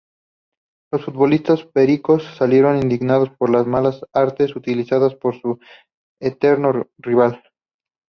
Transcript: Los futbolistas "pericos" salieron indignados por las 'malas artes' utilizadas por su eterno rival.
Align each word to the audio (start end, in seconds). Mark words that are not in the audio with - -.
Los 0.91 1.05
futbolistas 1.05 1.63
"pericos" 1.63 2.23
salieron 2.35 2.81
indignados 2.81 3.29
por 3.37 3.51
las 3.51 3.67
'malas 3.67 4.01
artes' 4.13 4.55
utilizadas 4.55 5.13
por 5.13 5.39
su 5.39 5.59
eterno 6.19 6.89
rival. 6.97 7.43